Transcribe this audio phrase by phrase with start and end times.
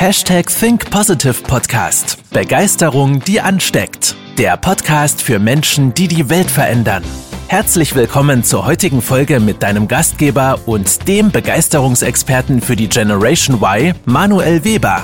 [0.00, 2.22] Hashtag Think Positive Podcast.
[2.32, 4.14] Begeisterung, die ansteckt.
[4.38, 7.02] Der Podcast für Menschen, die die Welt verändern.
[7.48, 13.92] Herzlich willkommen zur heutigen Folge mit deinem Gastgeber und dem Begeisterungsexperten für die Generation Y,
[14.04, 15.02] Manuel Weber.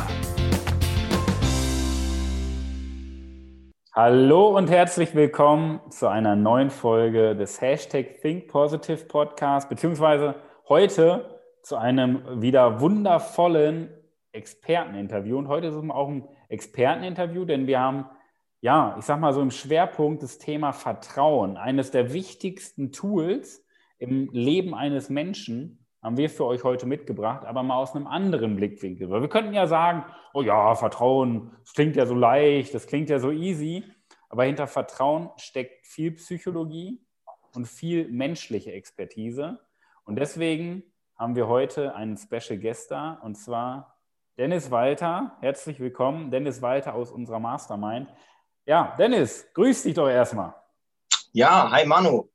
[3.93, 10.37] Hallo und herzlich willkommen zu einer neuen Folge des Hashtag Think Positive Podcast, beziehungsweise
[10.69, 13.89] heute zu einem wieder wundervollen
[14.35, 15.39] Experteninterview.
[15.39, 18.07] Und heute ist es auch ein Experteninterview, denn wir haben,
[18.61, 21.57] ja, ich sag mal so im Schwerpunkt das Thema Vertrauen.
[21.57, 23.65] Eines der wichtigsten Tools
[23.99, 28.57] im Leben eines Menschen haben wir für euch heute mitgebracht, aber mal aus einem anderen
[28.57, 29.09] Blickwinkel.
[29.09, 33.09] Weil wir könnten ja sagen, oh ja, Vertrauen, das klingt ja so leicht, das klingt
[33.09, 33.85] ja so easy.
[34.29, 37.01] Aber hinter Vertrauen steckt viel Psychologie
[37.55, 39.61] und viel menschliche Expertise.
[40.05, 40.83] Und deswegen
[41.17, 43.94] haben wir heute einen Special Guest da, und zwar
[44.37, 46.33] Dennis Walter, herzlich willkommen.
[46.33, 48.09] Dennis Walter aus unserer Mastermind.
[48.67, 50.55] Ja, Dennis, grüß dich doch erstmal.
[51.33, 52.29] Ja, hi Manu.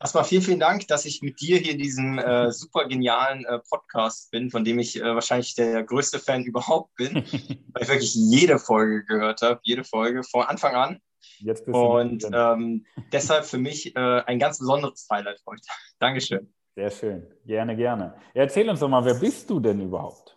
[0.00, 3.58] Erstmal vielen, vielen Dank, dass ich mit dir hier in diesem äh, super genialen äh,
[3.58, 8.14] Podcast bin, von dem ich äh, wahrscheinlich der größte Fan überhaupt bin, weil ich wirklich
[8.14, 11.00] jede Folge gehört habe, jede Folge von Anfang an.
[11.40, 15.60] Jetzt bist Und ähm, deshalb für mich äh, ein ganz besonderes Highlight heute.
[15.98, 16.54] Dankeschön.
[16.74, 18.14] Sehr schön, gerne, gerne.
[18.32, 20.33] Erzähl uns doch mal, wer bist du denn überhaupt?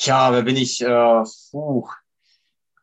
[0.00, 0.82] Ja, wer bin ich?
[0.82, 1.88] Äh, puh,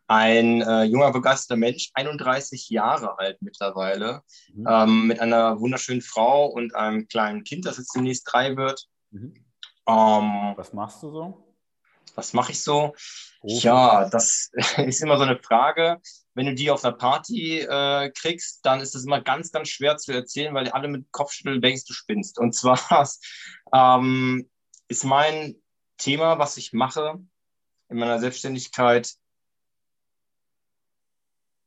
[0.07, 4.21] ein äh, junger, begeisterter Mensch, 31 Jahre alt mittlerweile,
[4.53, 4.67] mhm.
[4.69, 8.87] ähm, mit einer wunderschönen Frau und einem kleinen Kind, das jetzt demnächst drei wird.
[9.11, 9.33] Mhm.
[9.87, 11.55] Ähm, was machst du so?
[12.15, 12.93] Was mache ich so?
[13.41, 13.59] Oh.
[13.59, 15.99] Ja, das ist immer so eine Frage.
[16.35, 19.97] Wenn du die auf einer Party äh, kriegst, dann ist es immer ganz, ganz schwer
[19.97, 22.39] zu erzählen, weil alle mit Kopfschütteln denkst, du spinnst.
[22.39, 22.79] Und zwar
[23.73, 24.49] ähm,
[24.87, 25.55] ist mein
[25.97, 27.19] Thema, was ich mache
[27.89, 29.13] in meiner Selbstständigkeit.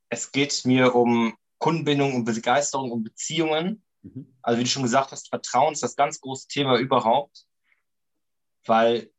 [0.09, 3.83] Es geht mir um Kundenbindung, um Begeisterung, um Beziehungen.
[4.03, 4.37] Mhm.
[4.43, 7.47] Also wie du schon gesagt hast, Vertrauen ist das ganz große Thema überhaupt.
[8.65, 9.11] Weil,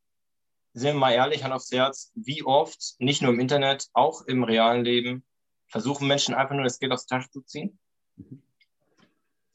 [0.74, 4.44] sind wir mal ehrlich, Hand aufs Herz, wie oft, nicht nur im Internet, auch im
[4.44, 5.26] realen Leben,
[5.68, 7.80] versuchen Menschen einfach nur das Geld aus der Tasche zu ziehen.
[8.16, 8.42] Mhm.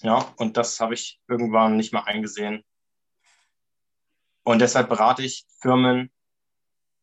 [0.03, 2.65] Ja, und das habe ich irgendwann nicht mehr eingesehen.
[4.44, 6.10] Und deshalb berate ich Firmen,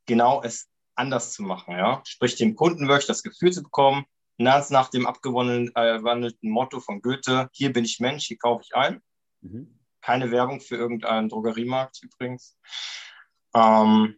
[0.06, 1.76] genau es anders zu machen.
[1.76, 2.02] Ja?
[2.06, 4.06] Sprich, dem Kunden wirklich das Gefühl zu bekommen,
[4.38, 9.02] ganz nach dem abgewandelten Motto von Goethe, hier bin ich Mensch, hier kaufe ich ein.
[9.42, 9.80] Mhm.
[10.02, 12.58] Keine Werbung für irgendeinen Drogeriemarkt übrigens.
[13.54, 14.18] Ähm,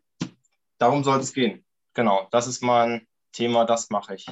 [0.77, 1.65] darum soll es gehen.
[1.93, 4.27] Genau, das ist mein Thema, das mache ich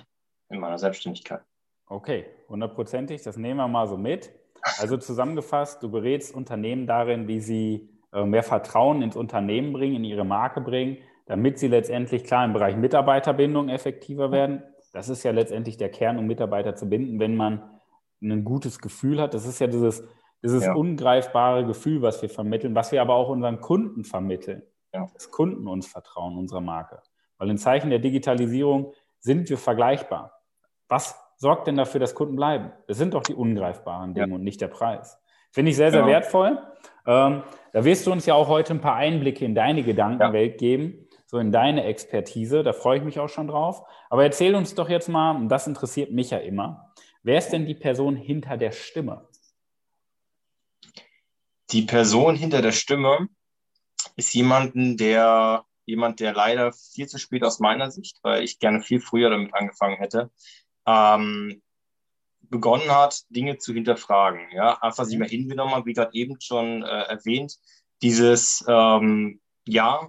[0.50, 1.44] in meiner Selbstständigkeit.
[1.88, 4.32] Okay, hundertprozentig, das nehmen wir mal so mit.
[4.78, 10.04] Also zusammengefasst, du berätst Unternehmen darin, wie sie äh, mehr Vertrauen ins Unternehmen bringen, in
[10.04, 14.64] ihre Marke bringen, damit sie letztendlich klar im Bereich Mitarbeiterbindung effektiver werden.
[14.94, 17.80] Das ist ja letztendlich der Kern, um Mitarbeiter zu binden, wenn man
[18.22, 19.34] ein gutes Gefühl hat.
[19.34, 20.04] Das ist ja dieses,
[20.44, 20.74] dieses ja.
[20.74, 24.64] ungreifbare Gefühl, was wir vermitteln, was wir aber auch unseren Kunden vermitteln.
[24.94, 25.08] Ja.
[25.14, 27.02] Dass Kunden uns vertrauen, unserer Marke.
[27.38, 30.42] Weil in Zeichen der Digitalisierung sind wir vergleichbar.
[30.88, 32.72] Was sorgt denn dafür, dass Kunden bleiben?
[32.88, 34.36] Das sind doch die ungreifbaren Dinge ja.
[34.36, 35.22] und nicht der Preis.
[35.52, 36.14] Finde ich sehr, sehr genau.
[36.14, 36.60] wertvoll.
[37.06, 37.44] Ähm,
[37.74, 40.58] da wirst du uns ja auch heute ein paar Einblicke in deine Gedankenwelt ja.
[40.58, 42.64] geben, so in deine Expertise.
[42.64, 43.84] Da freue ich mich auch schon drauf.
[44.10, 46.94] Aber erzähl uns doch jetzt mal, und das interessiert mich ja immer,
[47.24, 49.28] wer ist denn die Person hinter der Stimme?
[51.72, 53.28] Die Person hinter der Stimme
[54.16, 58.82] ist jemanden, der jemand, der leider viel zu spät aus meiner Sicht, weil ich gerne
[58.82, 60.32] viel früher damit angefangen hätte,
[60.86, 61.62] ähm,
[62.42, 64.48] begonnen hat, Dinge zu hinterfragen.
[64.54, 65.22] Ja, einfach sich mhm.
[65.22, 67.58] mal hingenommen hat, wie gerade eben schon äh, erwähnt,
[68.02, 70.08] dieses, ähm, ja,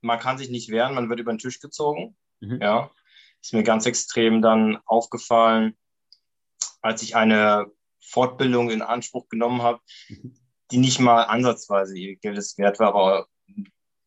[0.00, 2.16] man kann sich nicht wehren, man wird über den Tisch gezogen.
[2.40, 2.58] Mhm.
[2.60, 2.90] Ja,
[3.40, 5.76] ist mir ganz extrem dann aufgefallen,
[6.80, 7.66] als ich eine
[8.00, 10.34] Fortbildung in Anspruch genommen habe, mhm.
[10.70, 13.26] die nicht mal ansatzweise ihr Geldes wert war, aber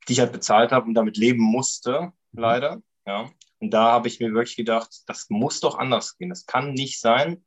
[0.08, 2.40] die ich halt bezahlt habe und damit leben musste, mhm.
[2.40, 2.82] leider.
[3.06, 3.30] Ja.
[3.60, 6.30] Und da habe ich mir wirklich gedacht, das muss doch anders gehen.
[6.30, 7.46] Das kann nicht sein,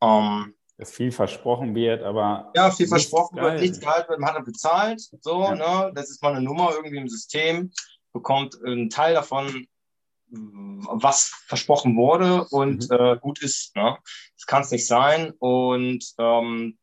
[0.00, 2.52] um, dass viel versprochen wird, aber.
[2.54, 5.00] Ja, viel versprochen wird, nichts gehalten wird, man hat bezahlt.
[5.20, 5.54] So, ja.
[5.54, 5.92] ne?
[5.94, 7.72] Das ist mal eine Nummer irgendwie im System,
[8.12, 9.66] bekommt einen Teil davon,
[10.30, 12.96] was versprochen wurde und mhm.
[12.96, 13.74] äh, gut ist.
[13.76, 13.96] Ne?
[14.36, 15.32] Das kann es nicht sein.
[15.38, 16.78] Und ähm,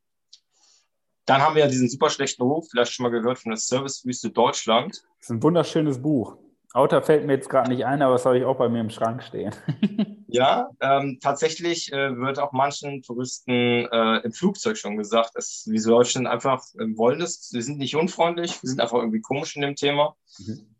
[1.25, 4.29] dann haben wir ja diesen super schlechten Ruf, vielleicht schon mal gehört von der Servicewüste
[4.31, 5.03] Deutschland.
[5.19, 6.37] Das ist ein wunderschönes Buch.
[6.75, 8.89] Autor fällt mir jetzt gerade nicht ein, aber das habe ich auch bei mir im
[8.89, 9.55] Schrank stehen.
[10.27, 15.81] ja, ähm, tatsächlich äh, wird auch manchen Touristen äh, im Flugzeug schon gesagt, dass wir
[15.81, 17.49] Deutschen einfach äh, wollen das.
[17.53, 20.17] Wir sind nicht unfreundlich, wir sind einfach irgendwie komisch in dem Thema.
[20.37, 20.75] Mhm.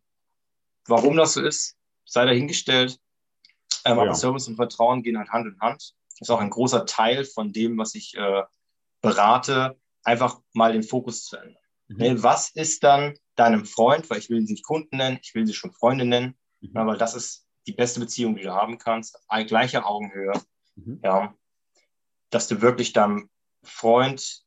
[0.85, 2.99] warum das so ist, sei dahingestellt.
[3.85, 4.03] Ähm, ja.
[4.03, 5.95] Aber Service und Vertrauen gehen halt Hand in Hand.
[6.19, 8.43] Das ist auch ein großer Teil von dem, was ich äh,
[9.01, 11.63] berate, einfach mal den Fokus zu ändern.
[11.87, 11.97] Mhm.
[11.97, 15.45] Ne, was ist dann deinem Freund, weil ich will sie nicht Kunden nennen, ich will
[15.45, 16.73] sie schon Freunde nennen, mhm.
[16.73, 20.33] weil das ist die beste Beziehung, die du haben kannst, gleiche Augenhöhe.
[20.75, 20.99] Mhm.
[21.03, 21.33] Ja,
[22.29, 23.29] dass du wirklich deinem
[23.63, 24.43] Freund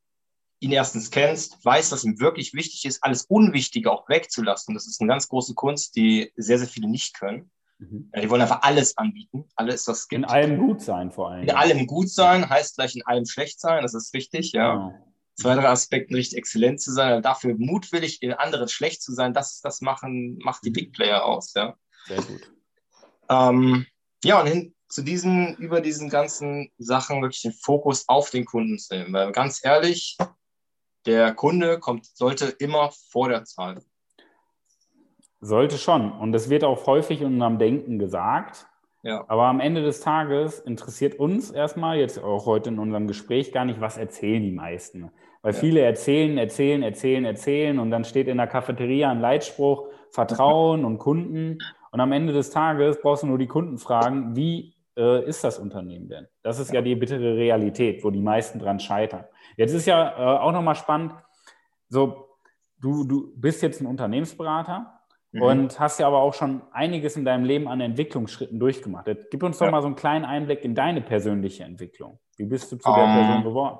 [0.60, 4.74] ihn erstens kennst, weißt, was ihm wirklich wichtig ist, alles Unwichtige auch wegzulassen.
[4.74, 7.50] Das ist eine ganz große Kunst, die sehr, sehr viele nicht können.
[7.78, 8.10] Mhm.
[8.12, 10.24] Ja, die wollen einfach alles anbieten, alles, was es gibt.
[10.24, 11.44] In allem gut sein vor allem.
[11.44, 14.74] In allem gut sein heißt gleich in allem schlecht sein, das ist richtig, ja.
[14.74, 15.07] Genau.
[15.40, 19.60] Zwei, drei Aspekten richtig exzellent zu sein, dafür mutwillig in anderen schlecht zu sein, das,
[19.60, 20.74] das machen, macht die mhm.
[20.74, 21.76] Big Player aus, ja.
[22.06, 22.52] Sehr gut.
[23.30, 23.86] Ähm,
[24.24, 28.78] ja, und hin zu diesen, über diesen ganzen Sachen wirklich den Fokus auf den Kunden
[28.78, 29.12] zu nehmen.
[29.12, 30.16] Weil ganz ehrlich,
[31.06, 33.82] der Kunde kommt, sollte immer vor der Zahl.
[35.40, 36.10] Sollte schon.
[36.10, 38.66] Und das wird auch häufig in unserem Denken gesagt.
[39.04, 39.24] Ja.
[39.28, 43.64] Aber am Ende des Tages interessiert uns erstmal, jetzt auch heute in unserem Gespräch, gar
[43.64, 45.12] nicht, was erzählen die meisten.
[45.42, 45.58] Weil ja.
[45.58, 50.98] viele erzählen, erzählen, erzählen, erzählen und dann steht in der Cafeteria ein Leitspruch, Vertrauen und
[50.98, 51.58] Kunden.
[51.90, 55.58] Und am Ende des Tages brauchst du nur die Kunden fragen, wie äh, ist das
[55.58, 56.26] Unternehmen denn?
[56.42, 56.76] Das ist ja.
[56.76, 59.24] ja die bittere Realität, wo die meisten dran scheitern.
[59.56, 61.14] Jetzt ist ja äh, auch nochmal spannend,
[61.88, 62.28] so,
[62.80, 65.00] du, du bist jetzt ein Unternehmensberater
[65.32, 65.42] mhm.
[65.42, 69.06] und hast ja aber auch schon einiges in deinem Leben an Entwicklungsschritten durchgemacht.
[69.06, 69.72] Jetzt gib uns doch ja.
[69.72, 72.18] mal so einen kleinen Einblick in deine persönliche Entwicklung.
[72.36, 73.78] Wie bist du zu der um, ähm, Person geworden?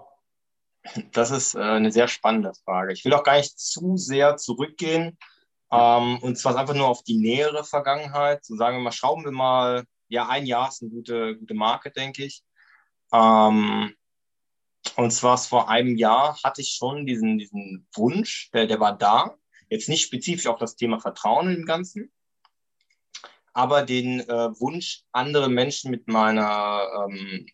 [1.13, 2.93] Das ist äh, eine sehr spannende Frage.
[2.93, 5.19] Ich will auch gar nicht zu sehr zurückgehen.
[5.71, 8.45] Ähm, und zwar einfach nur auf die nähere Vergangenheit.
[8.45, 11.91] So sagen wir mal, schrauben wir mal, ja, ein Jahr ist eine gute, gute Marke,
[11.91, 12.43] denke ich.
[13.13, 13.95] Ähm,
[14.97, 19.35] und zwar vor einem Jahr hatte ich schon diesen, diesen Wunsch, der, der war da.
[19.69, 22.11] Jetzt nicht spezifisch auf das Thema Vertrauen im Ganzen,
[23.53, 27.47] aber den äh, Wunsch, andere Menschen mit meiner ähm,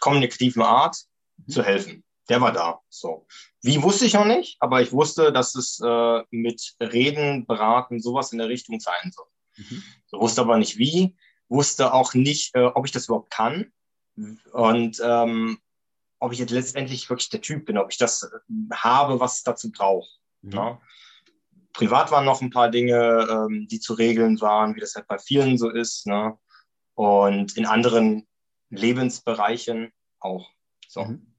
[0.00, 0.96] kommunikativen Art
[1.36, 1.52] mhm.
[1.52, 2.04] zu helfen.
[2.28, 2.80] Der war da.
[2.88, 3.26] So.
[3.62, 8.32] Wie wusste ich noch nicht, aber ich wusste, dass es äh, mit Reden, Beraten, sowas
[8.32, 9.26] in der Richtung sein soll.
[9.56, 9.82] Mhm.
[10.06, 11.16] So, wusste aber nicht wie,
[11.48, 13.72] wusste auch nicht, äh, ob ich das überhaupt kann.
[14.52, 15.58] Und ähm,
[16.18, 18.28] ob ich jetzt letztendlich wirklich der Typ bin, ob ich das äh,
[18.72, 20.20] habe, was es dazu braucht.
[20.42, 20.50] Mhm.
[20.50, 20.80] Ne?
[21.72, 25.18] Privat waren noch ein paar Dinge, ähm, die zu regeln waren, wie das halt bei
[25.18, 26.06] vielen so ist.
[26.06, 26.38] Ne?
[26.94, 28.28] Und in anderen
[28.68, 30.48] Lebensbereichen auch.
[30.86, 31.04] So.
[31.04, 31.31] Mhm.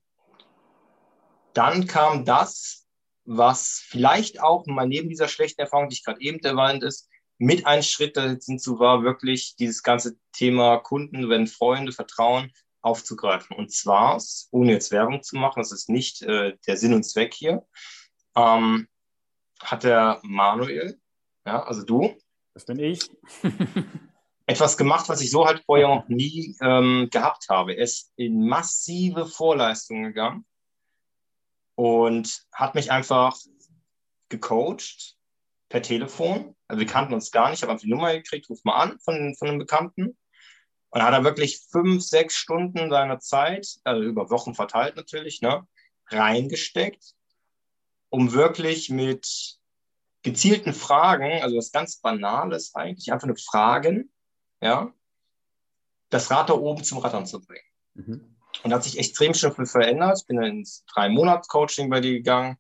[1.54, 2.86] Dann kam das,
[3.26, 7.66] was vielleicht auch mal neben dieser schlechten Erfahrung, die ich gerade eben erwähnt ist, mit
[7.66, 12.52] ein Schritt dazu war, wirklich dieses ganze Thema Kunden, wenn Freunde, Vertrauen,
[12.82, 13.56] aufzugreifen.
[13.56, 14.22] Und zwar,
[14.52, 17.66] ohne jetzt Werbung zu machen, das ist nicht äh, der Sinn und Zweck hier,
[18.36, 18.88] ähm,
[19.62, 21.00] hat der Manuel,
[21.46, 22.16] ja, also du,
[22.54, 23.10] das bin ich,
[24.46, 27.74] etwas gemacht, was ich so halt vorher noch nie ähm, gehabt habe.
[27.74, 30.46] Er ist in massive Vorleistungen gegangen
[31.76, 33.38] und hat mich einfach
[34.30, 35.18] gecoacht
[35.70, 36.56] per Telefon.
[36.68, 39.00] Also wir kannten uns gar nicht, ich habe einfach die Nummer gekriegt, ruf mal an
[39.00, 40.18] von, von einem Bekannten.
[40.90, 45.68] Und hat er wirklich fünf, sechs Stunden seiner Zeit, also über Wochen verteilt natürlich, ne,
[46.10, 47.16] reingesteckt,
[48.10, 49.58] um wirklich mit
[50.22, 54.12] gezielten Fragen, also was ganz Banales eigentlich, einfach nur Fragen,
[54.62, 54.94] ja,
[56.10, 57.66] das Rad da oben zum Rattern zu bringen.
[57.96, 58.33] Mhm.
[58.64, 60.20] Und hat sich extrem schon viel verändert.
[60.22, 62.58] Ich bin ins Drei-Monats-Coaching bei dir gegangen.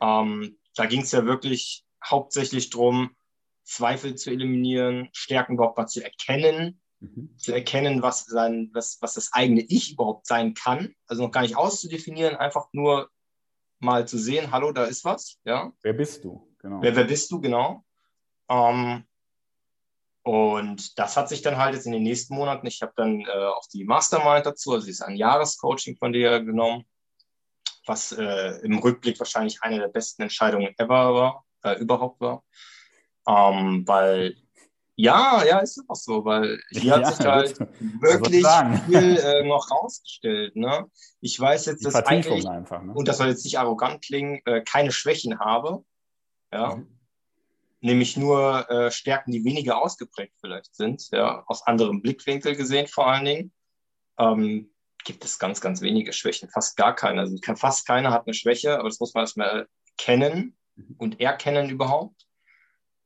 [0.00, 3.14] Ähm, da ging es ja wirklich hauptsächlich darum,
[3.62, 7.30] Zweifel zu eliminieren, Stärken überhaupt mal zu erkennen, mhm.
[7.38, 10.94] zu erkennen, was, sein, was, was das eigene Ich überhaupt sein kann.
[11.06, 13.08] Also noch gar nicht auszudefinieren, einfach nur
[13.78, 15.38] mal zu sehen, hallo, da ist was.
[15.44, 15.72] Ja?
[15.82, 16.48] Wer bist du?
[16.58, 16.82] Genau.
[16.82, 17.84] Wer, wer bist du, genau.
[18.48, 19.04] Ähm,
[20.24, 23.44] und das hat sich dann halt jetzt in den nächsten Monaten, ich habe dann äh,
[23.44, 26.86] auch die Mastermind dazu, also ist ein Jahrescoaching von dir genommen,
[27.86, 32.42] was äh, im Rückblick wahrscheinlich eine der besten Entscheidungen ever war, äh, überhaupt war.
[33.28, 34.34] Ähm, weil
[34.96, 37.60] ja, ja, ist auch so, weil hier ja, hat sich halt
[38.00, 38.46] wirklich
[38.86, 40.56] viel äh, noch rausgestellt.
[40.56, 40.86] Ne?
[41.20, 42.94] Ich weiß jetzt, dass eigentlich, einfach, ne?
[42.94, 45.84] und das soll jetzt nicht arrogant klingen, äh, keine Schwächen habe.
[46.50, 46.76] Ja.
[46.76, 46.94] Mhm.
[47.84, 53.06] Nämlich nur äh, Stärken, die weniger ausgeprägt vielleicht sind, ja, aus anderem Blickwinkel gesehen vor
[53.06, 53.52] allen Dingen.
[54.18, 54.70] Ähm,
[55.04, 57.20] gibt es ganz, ganz wenige Schwächen, fast gar keine.
[57.20, 60.94] Also fast keiner hat eine Schwäche, aber das muss man erstmal kennen mhm.
[60.96, 62.26] und erkennen überhaupt.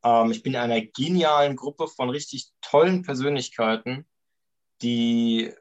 [0.04, 4.06] Ähm, ich bin in einer genialen Gruppe von richtig tollen Persönlichkeiten,
[4.80, 5.52] die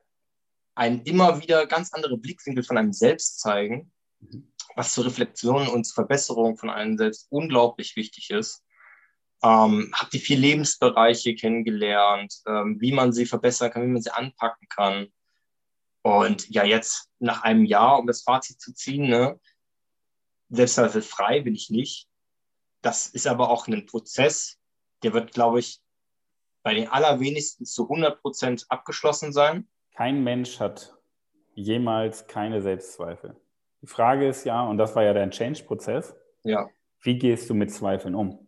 [0.76, 4.54] einen immer wieder ganz andere Blickwinkel von einem selbst zeigen, mhm.
[4.76, 8.64] was zur Reflexion und zur Verbesserung von einem selbst unglaublich wichtig ist.
[9.44, 14.14] Ähm, habe die vier Lebensbereiche kennengelernt, ähm, wie man sie verbessern kann, wie man sie
[14.14, 15.08] anpacken kann.
[16.02, 19.40] Und ja, jetzt nach einem Jahr, um das Fazit zu ziehen, ne,
[21.02, 22.08] frei bin ich nicht.
[22.82, 24.58] Das ist aber auch ein Prozess,
[25.04, 25.82] der wird, glaube ich,
[26.64, 29.68] bei den allerwenigsten zu 100 Prozent abgeschlossen sein.
[29.96, 30.94] Kein Mensch hat
[31.56, 33.36] jemals keine Selbstzweifel.
[33.82, 36.68] Die Frage ist ja, und das war ja dein Change-Prozess, ja.
[37.02, 38.47] wie gehst du mit Zweifeln um?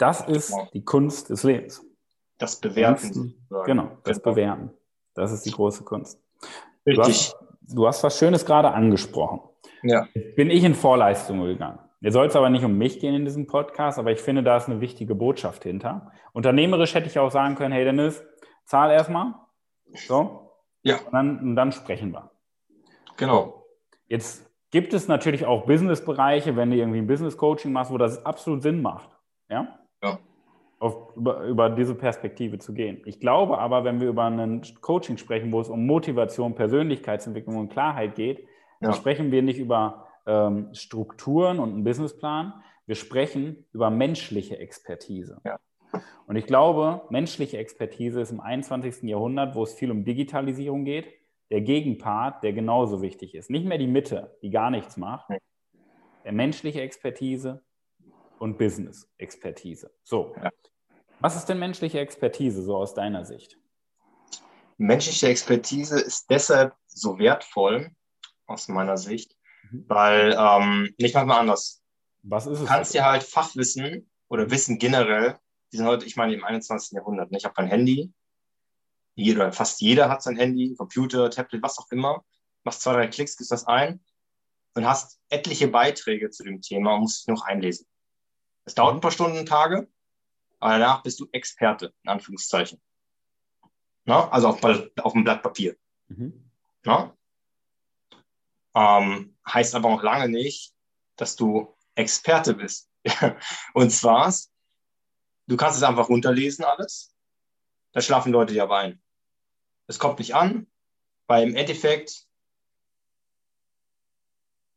[0.00, 0.68] Das ist genau.
[0.72, 1.84] die Kunst des Lebens.
[2.38, 3.34] Das Bewerten.
[3.66, 4.34] Genau, das genau.
[4.34, 4.70] Bewerten.
[5.14, 6.18] Das ist die große Kunst.
[6.86, 6.96] Richtig.
[6.96, 9.40] Du hast, du hast was Schönes gerade angesprochen.
[9.82, 10.06] Ja.
[10.36, 11.78] Bin ich in Vorleistungen gegangen.
[12.00, 14.56] Jetzt soll es aber nicht um mich gehen in diesem Podcast, aber ich finde, da
[14.56, 16.12] ist eine wichtige Botschaft hinter.
[16.32, 18.24] Unternehmerisch hätte ich auch sagen können, hey Dennis,
[18.64, 19.34] zahl erstmal.
[20.06, 20.54] So.
[20.82, 20.96] Ja.
[20.96, 22.30] Und dann, und dann sprechen wir.
[23.18, 23.66] Genau.
[24.06, 28.62] Jetzt gibt es natürlich auch Businessbereiche, wenn du irgendwie ein Business-Coaching machst, wo das absolut
[28.62, 29.10] Sinn macht.
[29.50, 29.79] Ja?
[30.02, 30.18] Ja.
[30.78, 33.02] Auf, über, über diese Perspektive zu gehen.
[33.04, 37.68] Ich glaube aber, wenn wir über ein Coaching sprechen, wo es um Motivation, Persönlichkeitsentwicklung und
[37.68, 38.46] Klarheit geht, ja.
[38.80, 42.54] dann sprechen wir nicht über ähm, Strukturen und einen Businessplan.
[42.86, 45.40] Wir sprechen über menschliche Expertise.
[45.44, 45.58] Ja.
[46.26, 49.02] Und ich glaube, menschliche Expertise ist im 21.
[49.02, 51.06] Jahrhundert, wo es viel um Digitalisierung geht,
[51.50, 53.50] der Gegenpart, der genauso wichtig ist.
[53.50, 55.28] Nicht mehr die Mitte, die gar nichts macht.
[56.24, 57.62] Der menschliche Expertise
[58.40, 59.90] und Business-Expertise.
[60.02, 60.34] So.
[60.42, 60.50] Ja.
[61.20, 63.58] Was ist denn menschliche Expertise so aus deiner Sicht?
[64.78, 67.90] Menschliche Expertise ist deshalb so wertvoll
[68.46, 69.36] aus meiner Sicht,
[69.70, 69.84] Mhm.
[69.88, 71.82] Weil, ähm, nicht mal anders.
[72.22, 72.60] Was ist es?
[72.60, 75.38] Du kannst dir halt Fachwissen oder Wissen generell,
[75.72, 76.96] die sind heute, ich meine, im 21.
[76.96, 77.30] Jahrhundert.
[77.30, 77.38] Ne?
[77.38, 78.12] Ich habe kein Handy.
[79.14, 82.24] Jeder, fast jeder hat sein Handy, Computer, Tablet, was auch immer.
[82.64, 84.00] Machst zwei, drei Klicks, gibst das ein
[84.74, 87.86] und hast etliche Beiträge zu dem Thema und musst dich noch einlesen.
[88.70, 89.88] Es dauert ein paar Stunden, Tage,
[90.60, 92.80] aber danach bist du Experte, in Anführungszeichen.
[94.04, 94.28] Na?
[94.28, 95.76] Also auf, auf dem Blatt Papier.
[96.06, 96.48] Mhm.
[96.84, 97.12] Na?
[98.76, 100.72] Ähm, heißt aber auch lange nicht,
[101.16, 102.88] dass du Experte bist.
[103.74, 104.32] und zwar,
[105.48, 107.12] du kannst es einfach runterlesen alles,
[107.90, 109.02] da schlafen Leute ja ein.
[109.88, 110.68] Es kommt nicht an,
[111.26, 112.28] weil im Endeffekt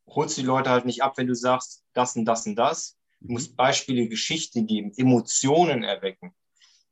[0.07, 2.97] holst du die Leute halt nicht ab, wenn du sagst, das und das und das.
[3.23, 3.55] Du musst mhm.
[3.55, 6.33] Beispiele, Geschichte geben, Emotionen erwecken.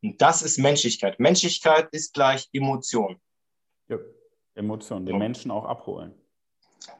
[0.01, 1.19] Und das ist Menschlichkeit.
[1.19, 3.21] Menschlichkeit ist gleich Emotion.
[3.87, 3.97] Ja,
[4.55, 6.13] Emotion, den Menschen auch abholen.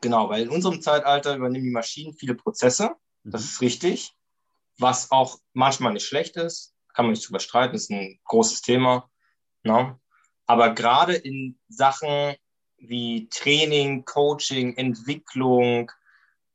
[0.02, 2.92] Genau, weil in unserem Zeitalter übernehmen die Maschinen viele Prozesse.
[3.24, 3.48] Das mhm.
[3.48, 4.12] ist richtig.
[4.78, 9.10] Was auch manchmal nicht schlecht ist, kann man nicht drüber streiten, ist ein großes Thema.
[9.64, 10.00] Ne?
[10.46, 12.36] Aber gerade in Sachen
[12.78, 15.92] wie Training, Coaching, Entwicklung,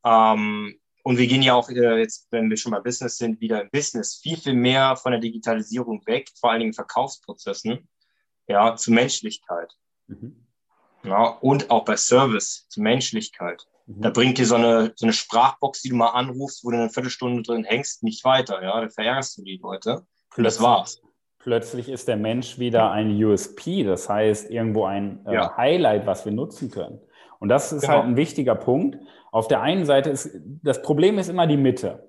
[0.04, 3.62] ähm, und wir gehen ja auch äh, jetzt, wenn wir schon bei Business sind, wieder
[3.62, 7.88] im Business viel, viel mehr von der Digitalisierung weg, vor allen Dingen Verkaufsprozessen,
[8.48, 9.72] ja, zu Menschlichkeit.
[10.08, 10.48] Mhm.
[11.04, 13.68] Ja, und auch bei Service, zur Menschlichkeit.
[13.86, 14.02] Mhm.
[14.02, 16.90] Da bringt dir so eine, so eine Sprachbox, die du mal anrufst, wo du eine
[16.90, 18.60] Viertelstunde drin hängst, nicht weiter.
[18.60, 20.04] Ja, da verärgerst du die Leute.
[20.36, 21.00] Und das war's.
[21.38, 25.56] Plötzlich ist der Mensch wieder ein USP, das heißt irgendwo ein äh, ja.
[25.56, 26.98] Highlight, was wir nutzen können.
[27.38, 27.94] Und das ist genau.
[27.94, 28.98] halt ein wichtiger Punkt.
[29.30, 30.30] Auf der einen Seite ist,
[30.62, 32.08] das Problem ist immer die Mitte.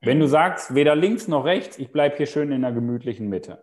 [0.00, 3.62] Wenn du sagst, weder links noch rechts, ich bleibe hier schön in der gemütlichen Mitte.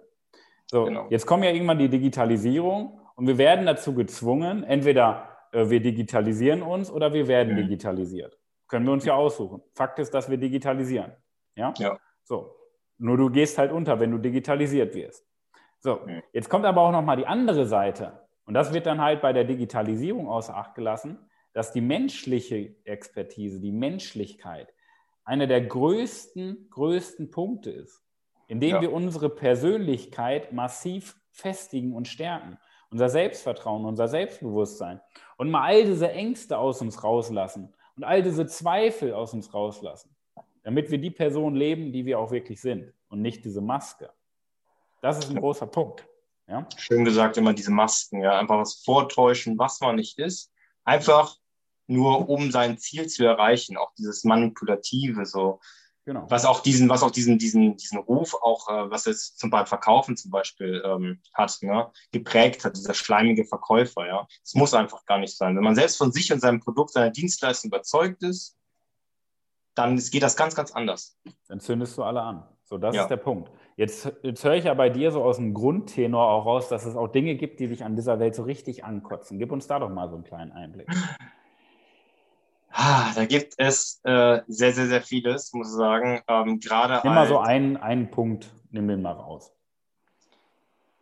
[0.65, 1.07] So, genau.
[1.09, 6.61] jetzt kommt ja irgendwann die Digitalisierung und wir werden dazu gezwungen, entweder äh, wir digitalisieren
[6.61, 7.57] uns oder wir werden mhm.
[7.57, 8.37] digitalisiert.
[8.67, 9.61] Können wir uns ja aussuchen.
[9.75, 11.13] Fakt ist, dass wir digitalisieren.
[11.55, 11.73] Ja?
[11.77, 11.97] ja.
[12.23, 12.55] So.
[12.97, 15.25] Nur du gehst halt unter, wenn du digitalisiert wirst.
[15.79, 16.23] So, mhm.
[16.31, 18.22] jetzt kommt aber auch nochmal die andere Seite.
[18.45, 21.17] Und das wird dann halt bei der Digitalisierung außer Acht gelassen,
[21.53, 24.73] dass die menschliche Expertise, die Menschlichkeit
[25.23, 28.03] einer der größten, größten Punkte ist,
[28.47, 28.81] indem ja.
[28.81, 32.57] wir unsere Persönlichkeit massiv festigen und stärken
[32.93, 35.01] unser Selbstvertrauen, unser Selbstbewusstsein
[35.37, 40.15] und mal all diese Ängste aus uns rauslassen und all diese Zweifel aus uns rauslassen,
[40.61, 44.11] damit wir die Person leben, die wir auch wirklich sind und nicht diese Maske.
[45.01, 46.07] Das ist ein großer Punkt.
[46.47, 46.67] Ja?
[46.77, 50.51] Schön gesagt, immer diese Masken, ja, einfach was vortäuschen, was man nicht ist,
[50.83, 51.37] einfach
[51.87, 55.59] nur um sein Ziel zu erreichen, auch dieses Manipulative, so
[56.05, 56.25] Genau.
[56.29, 59.69] Was auch diesen, was auch diesen, diesen, diesen Ruf auch, äh, was es zum Beispiel
[59.69, 64.27] Verkaufen zum Beispiel ähm, hat, ne, geprägt hat, dieser schleimige Verkäufer, ja.
[64.43, 65.55] Es muss einfach gar nicht sein.
[65.55, 68.57] Wenn man selbst von sich und seinem Produkt, seiner Dienstleistung überzeugt ist,
[69.75, 71.17] dann geht das ganz, ganz anders.
[71.47, 72.43] Dann zündest du alle an.
[72.65, 73.03] So, das ja.
[73.03, 73.49] ist der Punkt.
[73.75, 76.95] Jetzt, jetzt höre ich ja bei dir so aus dem Grundtenor auch raus, dass es
[76.95, 79.39] auch Dinge gibt, die dich an dieser Welt so richtig ankotzen.
[79.39, 80.87] Gib uns da doch mal so einen kleinen Einblick.
[82.75, 86.21] Ah, da gibt es äh, sehr, sehr, sehr vieles, muss ich sagen.
[86.27, 89.53] Ähm, gerade nimm mal so einen, einen Punkt, nimm den mal raus.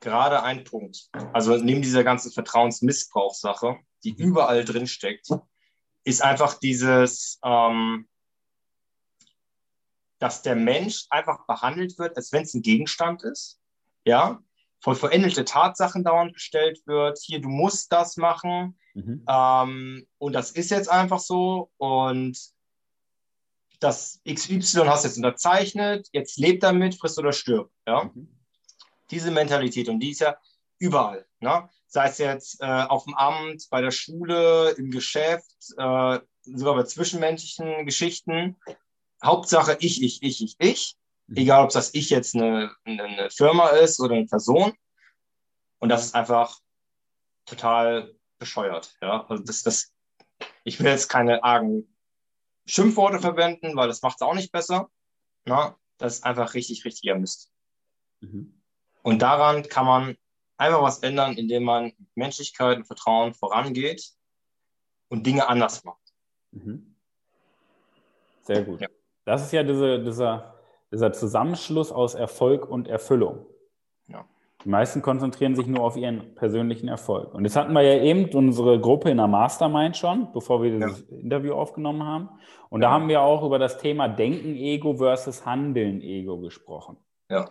[0.01, 1.10] Gerade ein Punkt.
[1.32, 4.18] Also neben dieser ganzen Vertrauensmissbrauchssache, die mhm.
[4.18, 5.30] überall drin steckt,
[6.04, 8.08] ist einfach dieses, ähm,
[10.22, 13.60] dass der Mensch einfach behandelt wird, als wenn es ein Gegenstand ist.
[14.06, 14.40] Ja,
[14.80, 17.18] vor verändelte Tatsachen dauernd gestellt wird.
[17.20, 18.78] Hier, du musst das machen.
[18.94, 19.25] Mhm.
[19.28, 21.72] Ähm, und das ist jetzt einfach so.
[21.78, 22.38] Und
[23.80, 27.74] das XY hast jetzt unterzeichnet, jetzt lebt damit, frisst oder stirbt.
[27.88, 28.12] Ja?
[28.13, 28.30] Mhm.
[29.10, 30.38] Diese Mentalität, und die ist ja
[30.78, 31.25] überall.
[31.40, 31.68] Ne?
[31.88, 36.84] Sei es jetzt äh, auf dem Amt, bei der Schule, im Geschäft, äh, sogar bei
[36.84, 38.58] zwischenmenschlichen Geschichten.
[39.24, 40.98] Hauptsache ich, ich, ich, ich, ich.
[41.28, 41.38] Mhm.
[41.38, 44.74] Egal, ob das ich jetzt eine, eine Firma ist oder eine Person.
[45.80, 46.60] Und das ist einfach
[47.46, 48.96] total bescheuert.
[49.01, 49.25] Ja?
[49.28, 49.94] Also das, das,
[50.63, 51.96] ich will jetzt keine argen
[52.66, 54.90] Schimpfworte verwenden, weil das macht es auch nicht besser.
[55.46, 55.78] Na?
[55.98, 57.51] Das ist einfach richtig, richtiger Mist.
[58.22, 58.62] Mhm.
[59.04, 60.18] Und daran kann man
[60.58, 64.12] einfach was ändern, indem man Menschlichkeit und Vertrauen vorangeht
[65.10, 66.13] und Dinge anders macht.
[66.51, 66.96] Mhm.
[68.44, 68.82] Sehr gut.
[68.82, 68.88] Ja.
[69.25, 70.56] Das ist ja diese, dieser,
[70.92, 73.46] dieser Zusammenschluss aus Erfolg und Erfüllung.
[74.63, 77.34] Die meisten konzentrieren sich nur auf ihren persönlichen Erfolg.
[77.34, 81.04] Und das hatten wir ja eben unsere Gruppe in der Mastermind schon, bevor wir das
[81.10, 81.18] ja.
[81.18, 82.30] Interview aufgenommen haben.
[82.70, 82.88] Und ja.
[82.88, 86.98] da haben wir auch über das Thema Denken-Ego versus Handeln-Ego gesprochen.
[87.30, 87.50] Ja.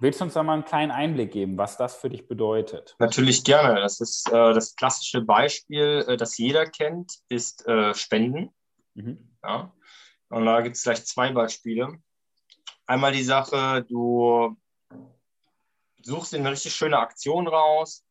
[0.00, 2.96] Willst du uns da mal einen kleinen Einblick geben, was das für dich bedeutet?
[2.98, 3.80] Natürlich gerne.
[3.80, 8.50] Das ist äh, das klassische Beispiel, äh, das jeder kennt, ist äh, Spenden.
[8.94, 9.30] Mhm.
[9.42, 9.72] Ja.
[10.28, 11.98] Und da gibt es gleich zwei Beispiele.
[12.86, 14.56] Einmal die Sache, du
[16.02, 18.04] suchst dir eine richtig schöne Aktion raus,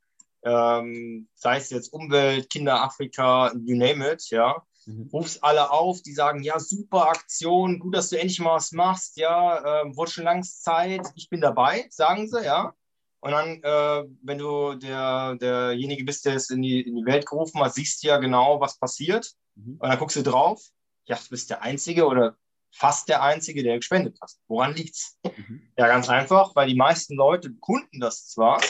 [0.43, 4.63] ähm, sei es jetzt Umwelt, Kinder, Afrika, you name it, ja.
[4.86, 5.10] Mhm.
[5.13, 9.17] Rufst alle auf, die sagen, ja, super Aktion, gut, dass du endlich mal was machst,
[9.17, 12.74] ja, äh, wurde schon lange Zeit, ich bin dabei, sagen sie, ja.
[13.22, 17.25] Und dann, äh, wenn du der, derjenige bist, der es in die, in die Welt
[17.25, 19.31] gerufen hat, siehst du ja genau, was passiert.
[19.55, 19.77] Mhm.
[19.79, 20.61] Und dann guckst du drauf,
[21.05, 22.35] ja, du bist der Einzige oder
[22.72, 24.31] fast der Einzige, der gespendet hat.
[24.48, 25.20] Woran liegt's?
[25.24, 25.61] Mhm.
[25.77, 28.61] Ja, ganz einfach, weil die meisten Leute kunden das zwar,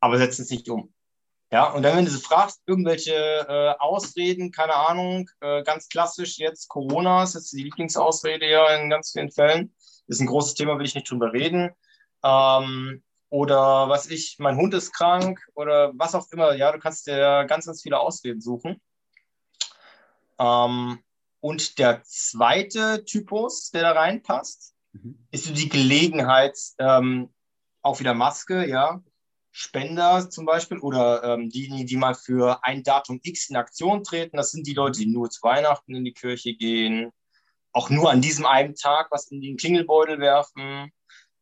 [0.00, 0.92] aber setzen es nicht um.
[1.52, 6.38] Ja, und dann, wenn du sie fragst, irgendwelche äh, Ausreden, keine Ahnung, äh, ganz klassisch
[6.38, 9.72] jetzt Corona ist jetzt die Lieblingsausrede ja in ganz vielen Fällen.
[10.08, 11.70] Ist ein großes Thema, will ich nicht drüber reden.
[12.24, 16.54] Ähm, oder was ich, mein Hund ist krank oder was auch immer.
[16.54, 18.80] Ja, du kannst dir ganz, ganz viele Ausreden suchen.
[20.38, 20.98] Ähm,
[21.46, 25.16] und der zweite Typus, der da reinpasst, mhm.
[25.30, 27.32] ist so die Gelegenheit, ähm,
[27.82, 29.00] auch wieder Maske, ja,
[29.52, 34.36] Spender zum Beispiel oder ähm, diejenigen, die mal für ein Datum X in Aktion treten.
[34.36, 37.12] Das sind die Leute, die nur zu Weihnachten in die Kirche gehen,
[37.72, 40.90] auch nur an diesem einen Tag was in den Klingelbeutel werfen.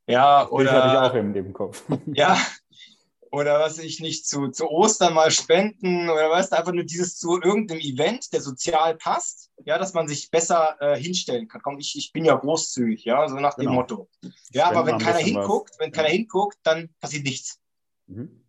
[0.06, 0.64] Ja, oder.
[0.64, 1.82] Das hatte ich auch im, im Kopf.
[2.12, 2.36] Ja,
[3.34, 7.18] oder was ich nicht zu, zu Ostern mal spenden oder weißt du, einfach nur dieses
[7.18, 11.60] zu irgendeinem Event, der sozial passt, ja, dass man sich besser äh, hinstellen kann.
[11.60, 13.74] Komm, ich, ich bin ja großzügig, ja, so nach dem genau.
[13.74, 14.08] Motto.
[14.52, 15.80] Ja, aber wenn keiner hinguckt, was.
[15.80, 16.14] wenn keiner ja.
[16.14, 17.58] hinguckt, dann passiert nichts.
[18.06, 18.44] Mhm.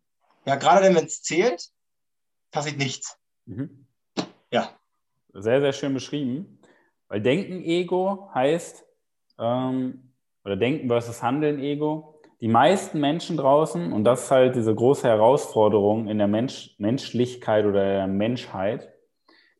[0.45, 1.71] Ja, gerade wenn es zählt,
[2.52, 3.17] passiert nichts.
[3.45, 3.88] Mhm.
[4.52, 4.69] Ja.
[5.34, 6.60] Sehr, sehr schön beschrieben.
[7.08, 8.86] Weil Denken-Ego heißt,
[9.39, 15.08] ähm, oder Denken versus Handeln-Ego, die meisten Menschen draußen, und das ist halt diese große
[15.08, 18.91] Herausforderung in der Mensch Menschlichkeit oder der Menschheit,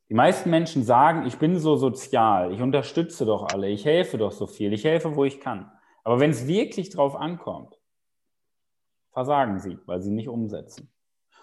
[0.10, 4.32] die meisten Menschen sagen, ich bin so sozial, ich unterstütze doch alle, ich helfe doch
[4.32, 5.72] so viel, ich helfe, wo ich kann.
[6.04, 7.80] Aber wenn es wirklich drauf ankommt,
[9.12, 10.92] versagen sie, weil sie nicht umsetzen.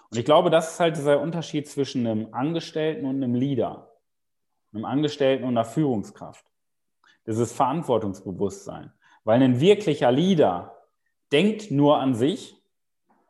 [0.09, 3.91] Und ich glaube, das ist halt dieser Unterschied zwischen einem Angestellten und einem Leader,
[4.71, 6.45] einem Angestellten und einer Führungskraft.
[7.25, 8.93] Das ist Verantwortungsbewusstsein.
[9.23, 10.82] Weil ein wirklicher Leader
[11.33, 12.55] denkt nur an sich,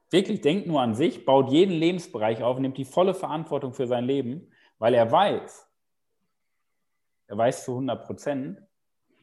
[0.09, 4.05] wirklich denkt nur an sich, baut jeden Lebensbereich auf, nimmt die volle Verantwortung für sein
[4.05, 5.67] Leben, weil er weiß,
[7.27, 8.61] er weiß zu 100 Prozent,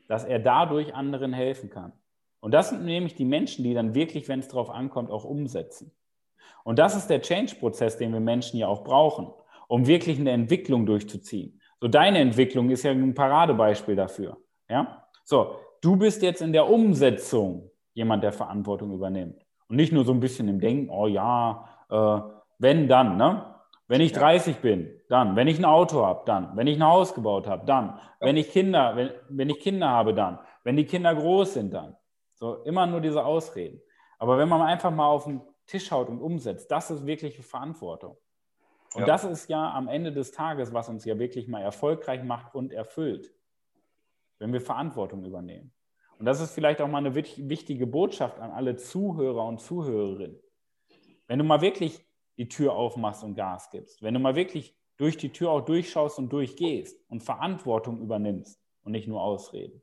[0.09, 1.93] dass er dadurch anderen helfen kann.
[2.40, 5.93] Und das sind nämlich die Menschen, die dann wirklich, wenn es darauf ankommt, auch umsetzen.
[6.64, 9.29] Und das ist der Change-Prozess, den wir Menschen ja auch brauchen,
[9.69, 11.61] um wirklich eine Entwicklung durchzuziehen.
[11.81, 14.38] So deine Entwicklung ist ja ein Paradebeispiel dafür.
[14.69, 15.07] Ja?
[15.25, 19.44] So, du bist jetzt in der Umsetzung jemand, der Verantwortung übernimmt.
[19.68, 22.20] Und nicht nur so ein bisschen im Denken, oh ja, äh,
[22.59, 23.46] wenn dann, ne?
[23.87, 25.35] Wenn ich 30 bin, dann.
[25.35, 26.57] Wenn ich ein Auto habe, dann.
[26.57, 27.98] Wenn ich ein Haus gebaut habe, dann.
[28.20, 30.38] Wenn ich Kinder, wenn, wenn ich Kinder habe, dann.
[30.62, 31.96] Wenn die Kinder groß sind, dann.
[32.35, 33.81] So immer nur diese Ausreden.
[34.18, 38.16] Aber wenn man einfach mal auf den Tisch haut und umsetzt, das ist wirkliche Verantwortung.
[38.94, 39.07] Und ja.
[39.07, 42.72] das ist ja am Ende des Tages, was uns ja wirklich mal erfolgreich macht und
[42.72, 43.33] erfüllt,
[44.38, 45.72] wenn wir Verantwortung übernehmen.
[46.20, 50.38] Und das ist vielleicht auch mal eine wichtige Botschaft an alle Zuhörer und Zuhörerinnen.
[51.26, 52.06] Wenn du mal wirklich
[52.37, 56.18] die Tür aufmachst und Gas gibst, wenn du mal wirklich durch die Tür auch durchschaust
[56.18, 59.80] und durchgehst und Verantwortung übernimmst und nicht nur Ausreden.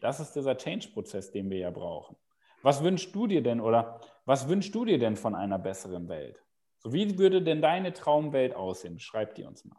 [0.00, 2.16] Das ist dieser Change-Prozess, den wir ja brauchen.
[2.62, 6.42] Was wünschst du dir denn oder was wünschst du dir denn von einer besseren Welt?
[6.78, 8.98] So wie würde denn deine Traumwelt aussehen?
[8.98, 9.76] Schreib die uns mal.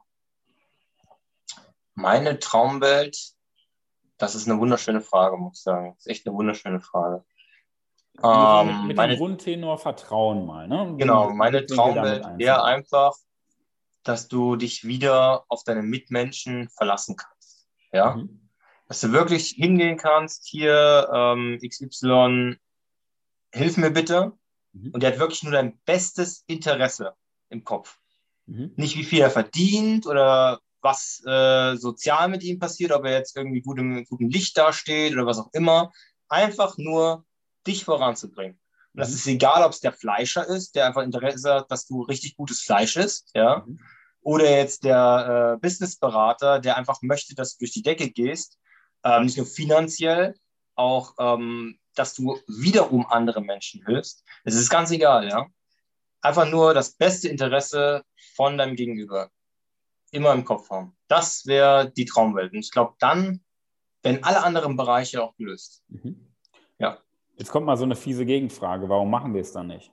[1.95, 3.35] Meine Traumwelt,
[4.17, 5.93] das ist eine wunderschöne Frage, muss ich sagen.
[5.95, 7.23] Das ist echt eine wunderschöne Frage.
[8.23, 10.67] Ähm, mit meine, dem Grundtenor Vertrauen mal.
[10.67, 10.95] Ne?
[10.97, 13.15] Genau, meine Traumwelt wäre einfach,
[14.03, 17.67] dass du dich wieder auf deine Mitmenschen verlassen kannst.
[17.91, 18.15] Ja?
[18.15, 18.49] Mhm.
[18.87, 22.55] Dass du wirklich hingehen kannst, hier ähm, XY,
[23.53, 24.33] hilf mir bitte.
[24.71, 24.91] Mhm.
[24.91, 27.13] Und der hat wirklich nur dein bestes Interesse
[27.49, 27.99] im Kopf.
[28.47, 28.71] Mhm.
[28.77, 33.35] Nicht wie viel er verdient oder was äh, sozial mit ihm passiert, ob er jetzt
[33.35, 35.91] irgendwie gut im guten Licht dasteht oder was auch immer.
[36.29, 37.25] Einfach nur
[37.65, 38.57] dich voranzubringen.
[38.93, 39.15] Und das mhm.
[39.15, 42.61] ist egal, ob es der Fleischer ist, der einfach Interesse hat, dass du richtig gutes
[42.61, 43.65] Fleisch isst, ja.
[43.65, 43.79] Mhm.
[44.21, 48.57] Oder jetzt der äh, Businessberater, der einfach möchte, dass du durch die Decke gehst,
[49.03, 50.35] ähm, nicht nur finanziell,
[50.75, 54.23] auch, ähm, dass du wiederum andere Menschen hilfst.
[54.43, 55.47] Es ist ganz egal, ja.
[56.21, 58.03] Einfach nur das beste Interesse
[58.35, 59.29] von deinem Gegenüber
[60.11, 60.95] immer im Kopf haben.
[61.07, 62.53] Das wäre die Traumwelt.
[62.53, 63.43] Und ich glaube, dann
[64.03, 65.83] werden alle anderen Bereiche auch gelöst.
[65.89, 66.33] Mhm.
[66.79, 66.99] Ja.
[67.35, 68.89] Jetzt kommt mal so eine fiese Gegenfrage.
[68.89, 69.91] Warum machen wir es dann nicht?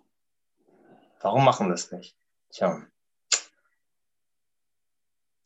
[1.21, 2.17] Warum machen wir es nicht?
[2.51, 2.87] Tja.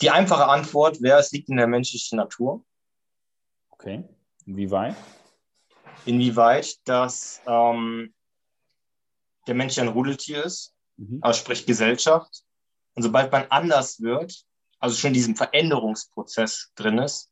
[0.00, 2.64] Die einfache Antwort wäre, es liegt in der menschlichen Natur.
[3.70, 4.04] Okay.
[4.46, 4.94] Inwieweit?
[6.04, 8.14] Inwieweit, dass ähm,
[9.46, 11.18] der Mensch ein Rudeltier ist, mhm.
[11.20, 12.44] also sprich Gesellschaft.
[12.94, 14.44] Und sobald man anders wird,
[14.78, 17.30] also schon in diesem Veränderungsprozess drin ist,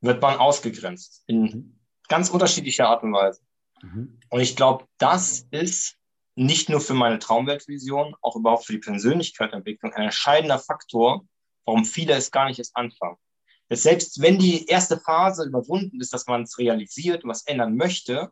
[0.00, 1.80] wird man ausgegrenzt in mhm.
[2.08, 3.40] ganz unterschiedlicher Art und Weise.
[3.82, 4.20] Mhm.
[4.30, 5.96] Und ich glaube, das ist
[6.36, 11.24] nicht nur für meine Traumweltvision, auch überhaupt für die Persönlichkeitsentwicklung ein entscheidender Faktor,
[11.64, 13.16] warum viele es gar nicht erst anfangen.
[13.68, 17.76] Dass selbst wenn die erste Phase überwunden ist, dass man es realisiert und was ändern
[17.76, 18.30] möchte,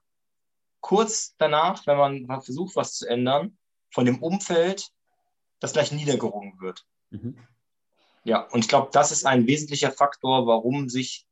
[0.81, 3.57] kurz danach, wenn man versucht, was zu ändern,
[3.91, 4.91] von dem Umfeld
[5.61, 6.85] das gleich niedergerungen wird.
[7.11, 7.39] Mhm.
[8.25, 11.27] Ja, und ich glaube, das ist ein wesentlicher Faktor, warum sich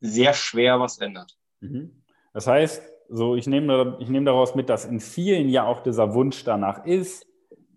[0.00, 1.36] sehr schwer was ändert.
[1.60, 2.04] Mhm.
[2.32, 6.14] Das heißt, so ich nehme, ich nehme daraus mit, dass in vielen ja auch dieser
[6.14, 7.26] Wunsch danach ist,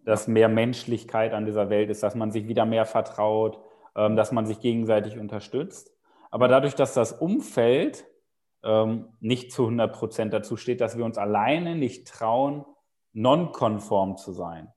[0.04, 3.60] dass mehr Menschlichkeit an dieser Welt ist, dass man sich wieder mehr vertraut,
[3.96, 5.92] ähm, dass man sich gegenseitig unterstützt.
[6.30, 8.06] Aber dadurch, dass das Umfeld
[8.64, 12.66] ähm, nicht zu 100 Prozent dazu steht, dass wir uns alleine nicht trauen,
[13.14, 14.72] nonkonform zu sein.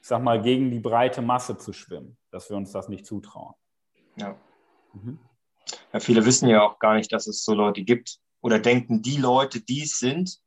[0.00, 3.54] Ich sag mal, gegen die breite Masse zu schwimmen, dass wir uns das nicht zutrauen.
[4.16, 4.36] Ja.
[4.92, 5.20] Mhm.
[5.92, 9.16] ja viele wissen ja auch gar nicht, dass es so Leute gibt oder denken, die
[9.16, 10.40] Leute, die es sind,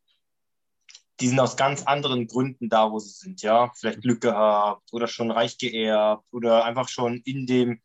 [1.21, 3.71] die sind aus ganz anderen Gründen da, wo sie sind, ja.
[3.73, 7.81] Vielleicht Glück gehabt oder schon reich geerbt oder einfach schon in dem,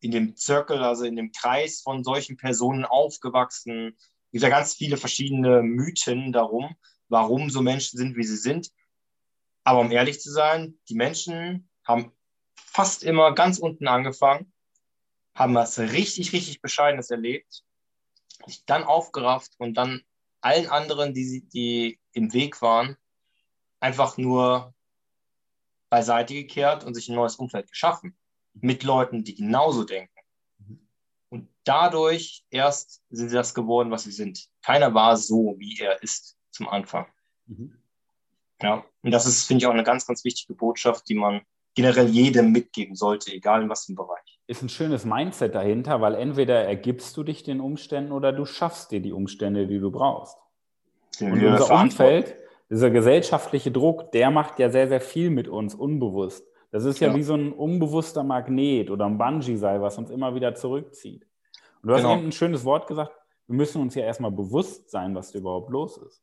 [0.00, 3.96] in dem Circle, also in dem Kreis von solchen Personen aufgewachsen.
[3.96, 6.76] Es gibt ja ganz viele verschiedene Mythen darum,
[7.08, 8.70] warum so Menschen sind, wie sie sind.
[9.64, 12.12] Aber um ehrlich zu sein, die Menschen haben
[12.78, 14.52] fast immer ganz unten angefangen,
[15.34, 17.64] haben was richtig, richtig Bescheidenes erlebt,
[18.46, 20.02] sich dann aufgerafft und dann
[20.40, 22.96] allen anderen, die, die im Weg waren,
[23.80, 24.72] einfach nur
[25.90, 28.16] beiseite gekehrt und sich ein neues Umfeld geschaffen.
[28.54, 30.20] Mit Leuten, die genauso denken.
[31.30, 34.48] Und dadurch erst sind sie das geworden, was sie sind.
[34.62, 37.08] Keiner war so, wie er ist zum Anfang.
[37.46, 37.76] Mhm.
[38.62, 41.44] Ja, und das ist, finde ich, auch eine ganz, ganz wichtige Botschaft, die man
[41.78, 44.40] generell jedem mitgeben sollte, egal in was einem Bereich.
[44.48, 48.90] Ist ein schönes Mindset dahinter, weil entweder ergibst du dich den Umständen oder du schaffst
[48.90, 50.36] dir die Umstände, die du brauchst.
[51.20, 52.36] Und unser Umfeld,
[52.68, 56.44] dieser gesellschaftliche Druck, der macht ja sehr, sehr viel mit uns unbewusst.
[56.72, 57.14] Das ist ja, ja.
[57.14, 61.26] wie so ein unbewusster Magnet oder ein Bungee-Seil, was uns immer wieder zurückzieht.
[61.82, 62.16] Und du hast genau.
[62.16, 63.12] eben ein schönes Wort gesagt,
[63.46, 66.22] wir müssen uns ja erstmal bewusst sein, was da überhaupt los ist.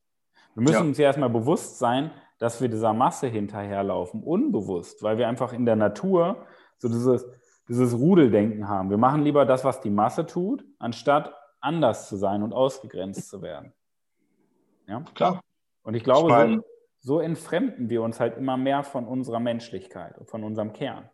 [0.54, 0.82] Wir müssen ja.
[0.82, 5.66] uns ja erstmal bewusst sein, dass wir dieser Masse hinterherlaufen, unbewusst, weil wir einfach in
[5.66, 6.46] der Natur
[6.78, 7.26] so dieses,
[7.68, 8.90] dieses Rudeldenken haben.
[8.90, 13.42] Wir machen lieber das, was die Masse tut, anstatt anders zu sein und ausgegrenzt zu
[13.42, 13.74] werden.
[14.88, 15.04] Ja?
[15.14, 15.42] Klar.
[15.84, 16.62] Und ich glaube,
[17.00, 21.10] so, so entfremden wir uns halt immer mehr von unserer Menschlichkeit und von unserem Kern.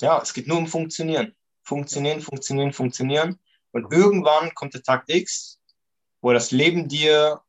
[0.00, 1.34] Ja, es geht nur um Funktionieren.
[1.62, 3.38] Funktionieren, funktionieren, funktionieren.
[3.70, 5.60] Und irgendwann kommt der Tag X,
[6.20, 7.40] wo das Leben dir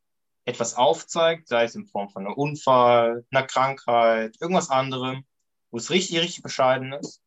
[0.45, 5.25] etwas aufzeigt, sei es in Form von einem Unfall, einer Krankheit, irgendwas anderem,
[5.71, 7.21] wo es richtig, richtig bescheiden ist.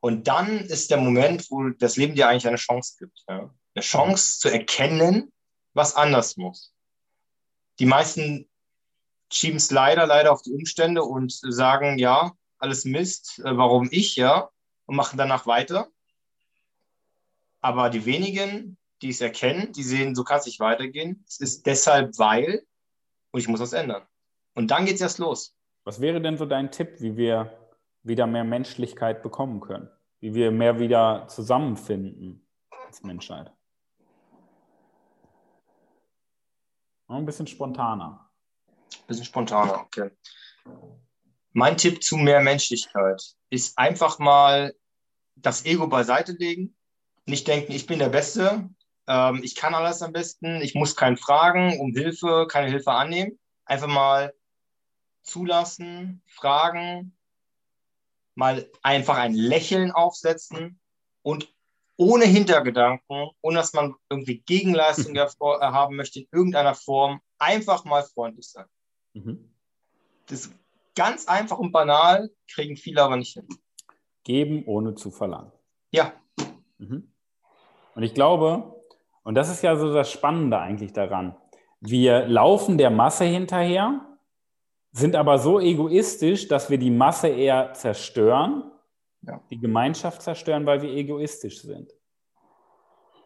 [0.00, 3.24] Und dann ist der Moment, wo das Leben dir eigentlich eine Chance gibt.
[3.28, 3.52] Ja?
[3.74, 5.32] Eine Chance zu erkennen,
[5.74, 6.72] was anders muss.
[7.80, 8.48] Die meisten
[9.30, 14.16] schieben es leider, leider auf die Umstände und sagen, ja, alles Mist, äh, warum ich,
[14.16, 14.48] ja,
[14.86, 15.88] und machen danach weiter.
[17.60, 21.24] Aber die wenigen, die es erkennen, die sehen, so kann es nicht weitergehen.
[21.26, 22.66] Es ist deshalb, weil,
[23.30, 24.02] und ich muss das ändern.
[24.54, 25.54] Und dann geht es erst los.
[25.84, 27.56] Was wäre denn so dein Tipp, wie wir
[28.02, 29.88] wieder mehr Menschlichkeit bekommen können?
[30.20, 32.46] Wie wir mehr wieder zusammenfinden
[32.86, 33.52] als Menschheit?
[37.06, 38.28] Ein bisschen spontaner.
[38.92, 40.10] Ein bisschen spontaner, okay.
[41.52, 44.74] Mein Tipp zu mehr Menschlichkeit ist einfach mal
[45.36, 46.76] das Ego beiseite legen.
[47.24, 48.68] Nicht denken, ich bin der Beste,
[49.08, 53.38] ähm, ich kann alles am besten, ich muss keinen fragen um Hilfe, keine Hilfe annehmen.
[53.64, 54.34] Einfach mal
[55.22, 57.16] zulassen, fragen,
[58.34, 60.78] mal einfach ein Lächeln aufsetzen
[61.22, 61.52] und
[61.96, 68.48] ohne Hintergedanken, ohne dass man irgendwie Gegenleistung haben möchte in irgendeiner Form, einfach mal freundlich
[68.48, 68.66] sein.
[69.14, 69.50] Mhm.
[70.26, 70.54] Das ist
[70.94, 73.48] ganz einfach und banal, kriegen viele aber nicht hin.
[74.24, 75.50] Geben ohne zu verlangen.
[75.90, 76.12] Ja.
[76.76, 77.10] Mhm.
[77.94, 78.77] Und ich glaube,
[79.22, 81.36] und das ist ja so das Spannende eigentlich daran,
[81.80, 84.00] wir laufen der Masse hinterher,
[84.92, 88.70] sind aber so egoistisch, dass wir die Masse eher zerstören,
[89.22, 89.40] ja.
[89.50, 91.92] die Gemeinschaft zerstören, weil wir egoistisch sind.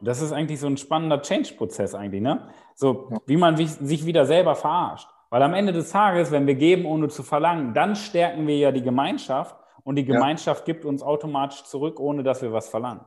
[0.01, 2.49] Das ist eigentlich so ein spannender Change-Prozess eigentlich, ne?
[2.75, 3.19] So, ja.
[3.27, 5.09] wie man sich wieder selber verarscht.
[5.31, 8.73] Weil am Ende des Tages, wenn wir geben, ohne zu verlangen, dann stärken wir ja
[8.73, 10.75] die Gemeinschaft und die Gemeinschaft ja.
[10.75, 13.05] gibt uns automatisch zurück, ohne dass wir was verlangen.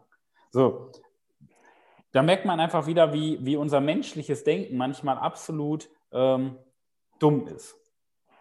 [0.51, 0.89] So,
[2.15, 6.57] da merkt man einfach wieder, wie, wie unser menschliches Denken manchmal absolut ähm,
[7.19, 7.75] dumm ist.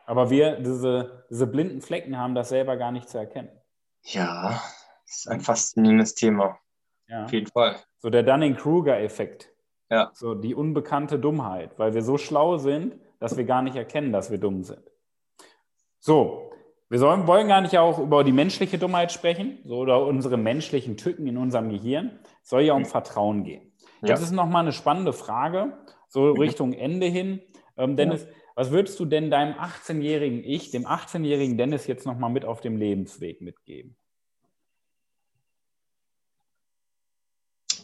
[0.07, 3.51] Aber wir diese, diese blinden Flecken haben, das selber gar nicht zu erkennen.
[4.03, 4.63] Ja,
[5.07, 6.57] das ist ein faszinierendes Thema.
[7.09, 7.25] Ja.
[7.25, 7.75] Auf jeden Fall.
[7.99, 9.53] So der Dunning-Kruger-Effekt.
[9.91, 10.13] Ja.
[10.15, 14.31] So die unbekannte Dummheit, weil wir so schlau sind, dass wir gar nicht erkennen, dass
[14.31, 14.89] wir dumm sind.
[15.99, 16.53] So,
[16.95, 20.97] wir sollen, wollen gar nicht auch über die menschliche Dummheit sprechen, so oder unsere menschlichen
[20.97, 22.21] Tücken in unserem Gehirn.
[22.41, 23.73] Es soll ja um Vertrauen gehen.
[24.01, 24.11] Ja.
[24.11, 25.77] Das ist nochmal eine spannende Frage,
[26.07, 26.39] so mhm.
[26.39, 27.41] Richtung Ende hin.
[27.77, 28.31] Ähm, Dennis, ja.
[28.55, 32.77] was würdest du denn deinem 18-jährigen Ich, dem 18-jährigen Dennis jetzt nochmal mit auf dem
[32.77, 33.97] Lebensweg mitgeben?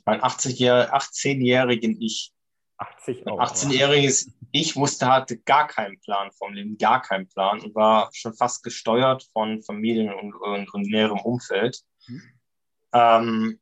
[0.06, 2.32] Mein 18-jährigen Ich.
[2.80, 3.38] 80 auch.
[3.40, 8.34] 18-jähriges Ich wusste, hatte gar keinen Plan vom Leben, gar keinen Plan und war schon
[8.34, 11.80] fast gesteuert von Familien und, und, und näherem Umfeld.
[12.06, 12.22] Mhm.
[12.92, 13.60] Ähm,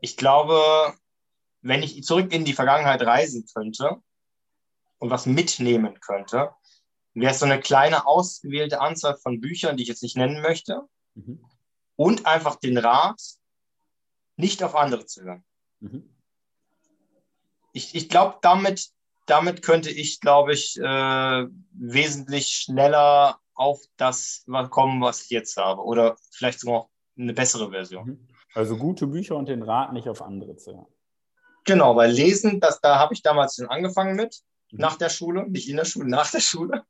[0.00, 0.94] ich glaube,
[1.62, 3.96] wenn ich zurück in die Vergangenheit reisen könnte
[4.98, 6.50] und was mitnehmen könnte,
[7.14, 10.82] wäre es so eine kleine ausgewählte Anzahl von Büchern, die ich jetzt nicht nennen möchte,
[11.14, 11.44] mhm.
[11.96, 13.20] und einfach den Rat,
[14.36, 15.44] nicht auf andere zu hören.
[15.80, 16.13] Mhm.
[17.74, 18.88] Ich, ich glaube, damit,
[19.26, 25.82] damit könnte ich, glaube ich, äh, wesentlich schneller auf das kommen, was ich jetzt habe.
[25.82, 28.06] Oder vielleicht sogar noch eine bessere Version.
[28.06, 28.28] Mhm.
[28.54, 30.86] Also gute Bücher und den Rat nicht auf andere zu hören.
[31.64, 34.78] Genau, weil Lesen, das, da habe ich damals schon angefangen mit, mhm.
[34.78, 36.84] nach der Schule, nicht in der Schule, nach der Schule.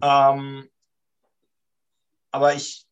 [0.00, 0.68] Ähm,
[2.30, 2.86] aber ich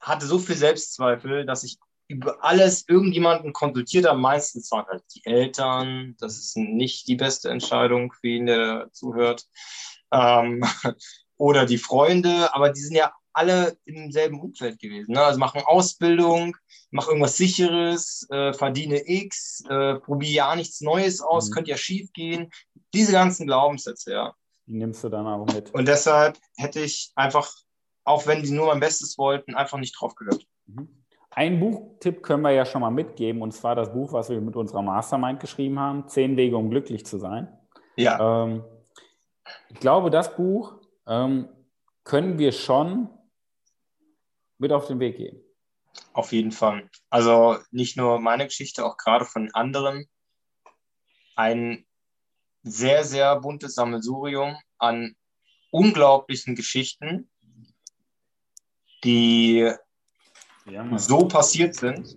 [0.00, 1.78] hatte so viel Selbstzweifel, dass ich
[2.12, 4.18] über alles irgendjemanden konsultiert habe.
[4.18, 6.14] Meistens waren halt die Eltern.
[6.20, 9.46] Das ist nicht die beste Entscheidung für ihn, der zuhört.
[10.12, 10.64] Ähm,
[11.36, 15.12] oder die Freunde, aber die sind ja alle im selben Umfeld gewesen.
[15.12, 15.22] Ne?
[15.22, 16.56] Also machen Ausbildung,
[16.90, 21.54] mach irgendwas Sicheres, äh, verdiene X, äh, probiere ja nichts Neues aus, mhm.
[21.54, 22.50] könnte ja schief gehen.
[22.92, 24.34] Diese ganzen Glaubenssätze, ja.
[24.66, 25.72] Die nimmst du dann auch mit.
[25.72, 27.50] Und deshalb hätte ich einfach,
[28.04, 30.46] auch wenn die nur mein Bestes wollten, einfach nicht drauf gehört.
[30.66, 31.01] Mhm.
[31.34, 34.54] Ein Buchtipp können wir ja schon mal mitgeben, und zwar das Buch, was wir mit
[34.54, 37.48] unserer Mastermind geschrieben haben, Zehn Wege, um glücklich zu sein.
[37.96, 38.44] Ja.
[38.44, 38.62] Ähm,
[39.70, 40.74] ich glaube, das Buch
[41.06, 41.48] ähm,
[42.04, 43.08] können wir schon
[44.58, 45.40] mit auf den Weg gehen.
[46.12, 46.88] Auf jeden Fall.
[47.08, 50.06] Also nicht nur meine Geschichte, auch gerade von anderen.
[51.34, 51.86] Ein
[52.62, 55.16] sehr, sehr buntes Sammelsurium an
[55.70, 57.30] unglaublichen Geschichten,
[59.02, 59.72] die
[60.66, 62.16] ja, so passiert sind.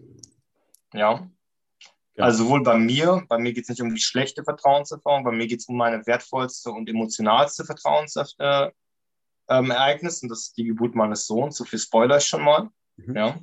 [0.94, 1.28] Ja.
[2.16, 2.24] ja.
[2.24, 5.48] Also sowohl bei mir, bei mir geht es nicht um die schlechte Vertrauenserfahrung, bei mir
[5.48, 8.72] geht es um meine wertvollste und emotionalste Vertrauenserfahrung.
[9.48, 11.58] Ähm, Ereignis und das ist die Geburt meines Sohns.
[11.58, 12.70] So viel Spoiler ich schon mal.
[12.96, 13.16] Mhm.
[13.16, 13.40] Ja.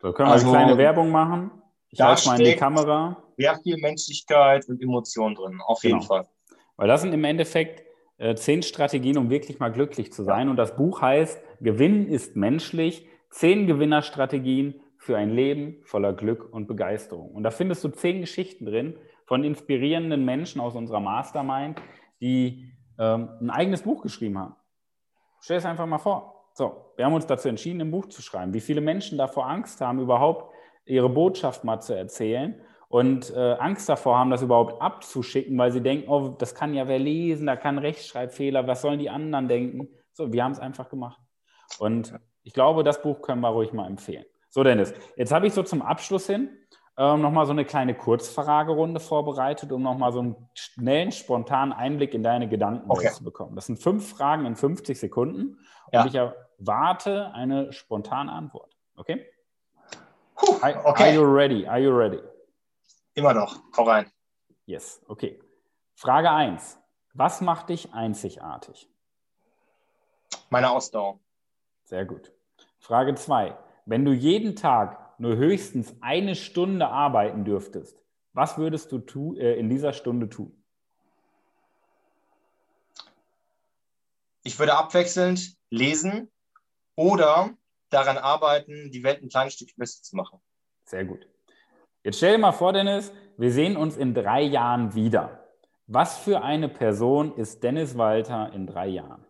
[0.00, 1.50] So können wir also, eine kleine Werbung machen.
[1.90, 3.22] Ich halte mal in die Kamera.
[3.36, 6.06] Sehr viel Menschlichkeit und Emotion drin, auf jeden genau.
[6.06, 6.28] Fall.
[6.76, 7.84] Weil das sind im Endeffekt
[8.20, 10.48] äh, zehn Strategien, um wirklich mal glücklich zu sein.
[10.48, 16.66] Und das Buch heißt Gewinn ist menschlich, Zehn Gewinnerstrategien für ein Leben voller Glück und
[16.66, 17.30] Begeisterung.
[17.30, 21.80] Und da findest du zehn Geschichten drin von inspirierenden Menschen aus unserer Mastermind,
[22.20, 24.56] die ähm, ein eigenes Buch geschrieben haben.
[25.40, 26.50] Stell es einfach mal vor.
[26.54, 28.52] So, wir haben uns dazu entschieden, ein Buch zu schreiben.
[28.52, 30.52] Wie viele Menschen davor Angst haben, überhaupt
[30.84, 35.80] ihre Botschaft mal zu erzählen und äh, Angst davor haben, das überhaupt abzuschicken, weil sie
[35.80, 39.88] denken, oh, das kann ja wer lesen, da kann Rechtschreibfehler, was sollen die anderen denken?
[40.12, 41.20] So, wir haben es einfach gemacht.
[41.78, 44.24] Und ich glaube, das Buch können wir ruhig mal empfehlen.
[44.48, 46.50] So, Dennis, jetzt habe ich so zum Abschluss hin
[46.98, 52.24] ähm, nochmal so eine kleine Kurzfragerunde vorbereitet, um nochmal so einen schnellen, spontanen Einblick in
[52.24, 53.10] deine Gedanken okay.
[53.12, 53.54] zu bekommen.
[53.54, 55.58] Das sind fünf Fragen in 50 Sekunden
[55.92, 56.02] ja.
[56.02, 58.76] und ich erwarte eine spontane Antwort.
[58.96, 59.24] Okay?
[60.34, 60.74] Puh, okay.
[60.74, 61.68] Are you ready?
[61.68, 62.18] Are you ready?
[63.14, 63.60] Immer noch.
[63.76, 64.10] Hau rein.
[64.66, 65.40] Yes, okay.
[65.94, 66.78] Frage 1.
[67.14, 68.88] Was macht dich einzigartig?
[70.48, 71.18] Meine Ausdauer.
[71.84, 72.32] Sehr gut.
[72.78, 73.56] Frage 2.
[73.84, 78.00] Wenn du jeden Tag nur höchstens eine Stunde arbeiten dürftest,
[78.32, 80.56] was würdest du äh, in dieser Stunde tun?
[84.42, 86.30] Ich würde abwechselnd lesen
[86.94, 87.50] oder
[87.90, 90.40] daran arbeiten, die Welt ein kleines Stück besser zu machen.
[90.84, 91.28] Sehr gut.
[92.02, 95.46] Jetzt stell dir mal vor, Dennis, wir sehen uns in drei Jahren wieder.
[95.86, 99.26] Was für eine Person ist Dennis Walter in drei Jahren?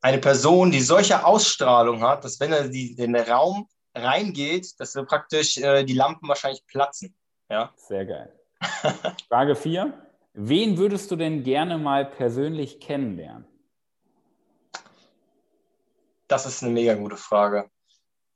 [0.00, 5.04] Eine Person, die solche Ausstrahlung hat, dass wenn er in den Raum reingeht, dass wir
[5.04, 7.14] praktisch äh, die Lampen wahrscheinlich platzen.
[7.48, 7.72] Ja?
[7.76, 8.32] Sehr geil.
[9.28, 9.92] Frage 4.
[10.34, 13.46] Wen würdest du denn gerne mal persönlich kennenlernen?
[16.26, 17.70] Das ist eine mega gute Frage.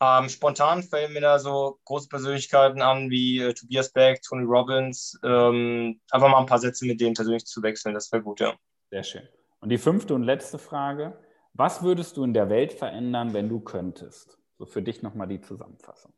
[0.00, 5.18] Ähm, spontan fallen mir da so große Persönlichkeiten an wie äh, Tobias Beck, Tony Robbins.
[5.24, 8.54] Ähm, einfach mal ein paar Sätze mit denen persönlich zu wechseln, das wäre gut, ja.
[8.90, 9.28] Sehr schön.
[9.60, 11.18] Und die fünfte und letzte Frage.
[11.54, 14.38] Was würdest du in der Welt verändern, wenn du könntest?
[14.58, 16.12] So für dich nochmal die Zusammenfassung.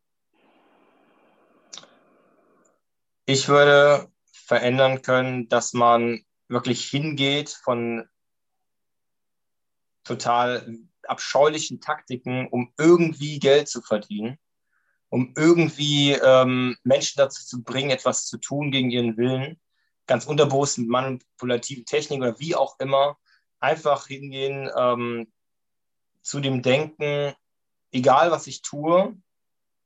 [3.25, 8.09] Ich würde verändern können, dass man wirklich hingeht von
[10.03, 10.67] total
[11.11, 14.39] abscheulichen Taktiken, um irgendwie Geld zu verdienen,
[15.09, 19.61] um irgendwie ähm, Menschen dazu zu bringen, etwas zu tun gegen ihren Willen,
[20.07, 23.19] ganz unterbewusst mit manipulativen Techniken oder wie auch immer,
[23.61, 25.33] einfach hingehen ähm,
[26.23, 27.35] zu dem Denken,
[27.91, 29.17] egal was ich tue,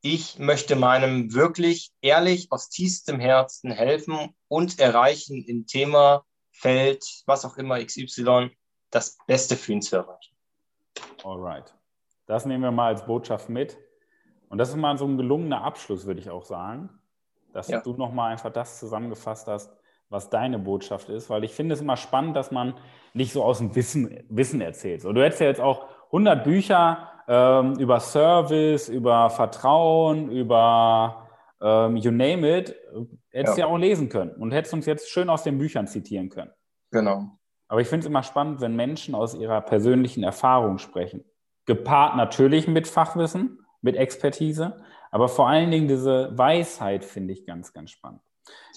[0.00, 7.44] ich möchte meinem wirklich ehrlich aus tiefstem Herzen helfen und erreichen im Thema, Feld, was
[7.44, 8.50] auch immer, XY,
[8.90, 10.31] das Beste für ihn zu erreichen.
[11.24, 11.74] Alright.
[12.26, 13.78] Das nehmen wir mal als Botschaft mit.
[14.48, 16.90] Und das ist mal so ein gelungener Abschluss, würde ich auch sagen,
[17.52, 17.80] dass ja.
[17.80, 19.74] du nochmal einfach das zusammengefasst hast,
[20.08, 22.74] was deine Botschaft ist, weil ich finde es immer spannend, dass man
[23.14, 25.04] nicht so aus dem Wissen, Wissen erzählt.
[25.06, 31.28] Und du hättest ja jetzt auch 100 Bücher ähm, über Service, über Vertrauen, über
[31.62, 32.74] ähm, you name it,
[33.30, 33.66] hättest ja.
[33.66, 36.50] ja auch lesen können und hättest uns jetzt schön aus den Büchern zitieren können.
[36.90, 37.38] Genau.
[37.72, 41.24] Aber ich finde es immer spannend, wenn Menschen aus ihrer persönlichen Erfahrung sprechen.
[41.64, 47.72] Gepaart natürlich mit Fachwissen, mit Expertise, aber vor allen Dingen diese Weisheit finde ich ganz,
[47.72, 48.20] ganz spannend.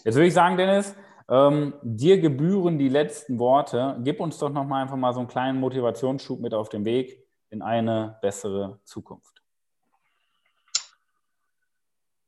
[0.06, 0.96] Jetzt würde ich sagen, Dennis,
[1.28, 4.00] ähm, dir gebühren die letzten Worte.
[4.02, 7.22] Gib uns doch noch mal einfach mal so einen kleinen Motivationsschub mit auf den Weg
[7.50, 9.44] in eine bessere Zukunft.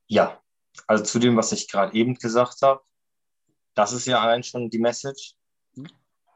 [0.07, 0.41] Ja,
[0.85, 2.81] also zu dem, was ich gerade eben gesagt habe,
[3.73, 5.37] das ist ja allein schon die Message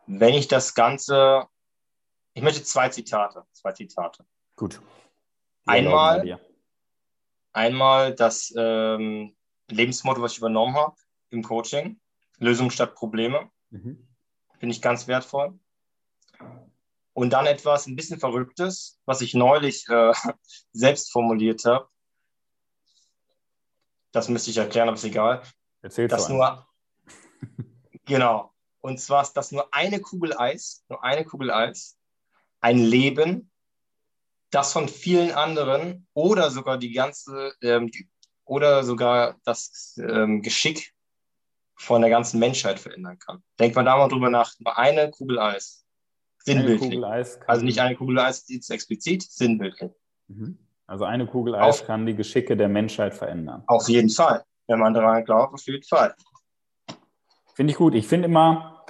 [0.07, 1.47] wenn ich das Ganze,
[2.33, 4.25] ich möchte zwei Zitate, zwei Zitate.
[4.55, 4.81] Gut.
[5.65, 6.39] einmal,
[7.53, 9.35] einmal das ähm,
[9.69, 10.95] Lebensmotto, was ich übernommen habe
[11.29, 11.99] im Coaching,
[12.37, 13.49] Lösung statt Probleme.
[13.69, 14.07] Mhm.
[14.59, 15.57] Finde ich ganz wertvoll.
[17.13, 20.13] Und dann etwas ein bisschen Verrücktes, was ich neulich äh,
[20.71, 21.87] selbst formuliert habe.
[24.11, 25.41] Das müsste ich erklären, aber ist egal.
[25.81, 26.67] Erzähl das nur.
[28.05, 28.50] genau.
[28.81, 31.97] Und zwar ist das nur eine Kugel Eis, nur eine Kugel Eis,
[32.59, 33.51] ein Leben,
[34.49, 37.89] das von vielen anderen oder sogar die ganze ähm,
[38.45, 40.93] oder sogar das ähm, Geschick
[41.75, 43.41] von der ganzen Menschheit verändern kann.
[43.59, 44.53] Denkt man da mal drüber nach.
[44.59, 45.85] Nur eine Kugel Eis.
[46.43, 46.91] Sinnbildlich.
[46.91, 49.91] Kugel Eis also nicht eine Kugel Eis jetzt explizit, sinnbildlich.
[50.27, 50.57] Mhm.
[50.85, 53.63] Also eine Kugel Eis auf, kann die Geschicke der Menschheit verändern.
[53.67, 54.43] Auf jeden Fall.
[54.67, 56.13] Wenn man daran glaubt, auf jeden Fall.
[57.61, 57.93] Finde ich gut.
[57.93, 58.85] Ich finde immer,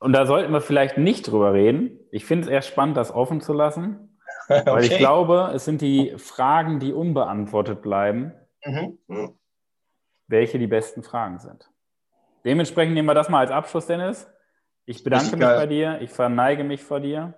[0.00, 2.00] und da sollten wir vielleicht nicht drüber reden.
[2.10, 4.18] Ich finde es eher spannend, das offen zu lassen.
[4.48, 4.62] okay.
[4.66, 8.32] Weil ich glaube, es sind die Fragen, die unbeantwortet bleiben,
[8.64, 8.98] mhm.
[10.26, 11.70] welche die besten Fragen sind.
[12.44, 14.28] Dementsprechend nehmen wir das mal als Abschluss, Dennis.
[14.86, 16.00] Ich bedanke mich bei dir.
[16.00, 17.34] Ich verneige mich vor dir.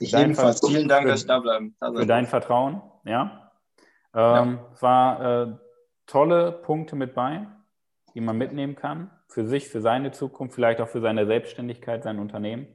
[0.00, 0.66] Ich ebenfalls.
[0.66, 1.76] Vielen Dank, dass ich da bleiben.
[1.78, 3.52] Für dein Vertrauen, ja.
[4.16, 4.66] Ähm, ja.
[4.74, 5.52] Es war äh,
[6.08, 7.46] tolle Punkte mit bei,
[8.16, 9.12] die man mitnehmen kann.
[9.32, 12.66] Für sich, für seine Zukunft, vielleicht auch für seine Selbstständigkeit, sein Unternehmen.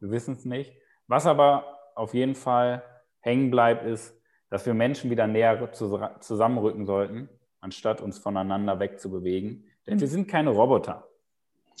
[0.00, 0.76] Wir wissen es nicht.
[1.06, 2.82] Was aber auf jeden Fall
[3.20, 4.14] hängen bleibt, ist,
[4.50, 7.30] dass wir Menschen wieder näher zusammenrücken sollten,
[7.60, 9.64] anstatt uns voneinander wegzubewegen.
[9.86, 11.08] Denn wir sind keine Roboter.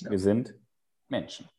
[0.08, 0.54] Wir sind
[1.08, 1.50] Menschen.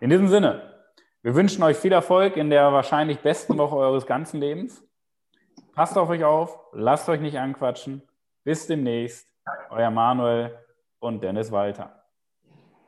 [0.00, 0.84] In diesem Sinne,
[1.22, 4.86] wir wünschen euch viel Erfolg in der wahrscheinlich besten Woche eures ganzen Lebens.
[5.72, 8.02] Passt auf euch auf, lasst euch nicht anquatschen.
[8.44, 9.28] Bis demnächst.
[9.70, 10.56] Euer Manuel
[11.00, 12.03] und Dennis Walter.